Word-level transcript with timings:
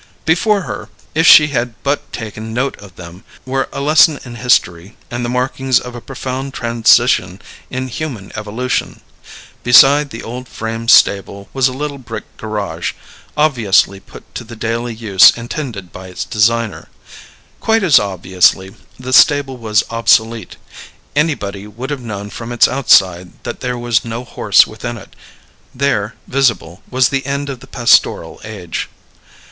Before 0.25 0.61
her, 0.61 0.89
if 1.13 1.27
she 1.27 1.49
had 1.49 1.75
but 1.83 2.11
taken 2.11 2.55
note 2.55 2.75
of 2.79 2.95
them, 2.95 3.23
were 3.45 3.69
a 3.71 3.79
lesson 3.81 4.19
in 4.25 4.33
history 4.33 4.97
and 5.11 5.23
the 5.23 5.29
markings 5.29 5.79
of 5.79 5.93
a 5.93 6.01
profound 6.01 6.55
transition 6.55 7.39
in 7.69 7.87
human 7.87 8.31
evolution. 8.35 9.01
Beside 9.63 10.09
the 10.09 10.23
old 10.23 10.47
frame 10.49 10.87
stable 10.87 11.49
was 11.53 11.67
a 11.67 11.71
little 11.71 11.99
brick 11.99 12.23
garage, 12.37 12.93
obviously 13.37 13.99
put 13.99 14.33
to 14.33 14.43
the 14.43 14.55
daily 14.55 14.95
use 14.95 15.29
intended 15.37 15.91
by 15.93 16.07
its 16.07 16.25
designer. 16.25 16.87
Quite 17.59 17.83
as 17.83 17.99
obviously 17.99 18.73
the 18.99 19.13
stable 19.13 19.57
was 19.57 19.83
obsolete; 19.91 20.57
anybody 21.15 21.67
would 21.67 21.91
have 21.91 22.01
known 22.01 22.31
from 22.31 22.51
its 22.51 22.67
outside 22.67 23.33
that 23.43 23.59
there 23.59 23.77
was 23.77 24.03
no 24.03 24.23
horse 24.23 24.65
within 24.65 24.97
it. 24.97 25.15
There, 25.75 26.15
visible, 26.27 26.81
was 26.89 27.09
the 27.09 27.23
end 27.27 27.49
of 27.51 27.59
the 27.59 27.67
pastoral 27.67 28.41
age. 28.43 28.89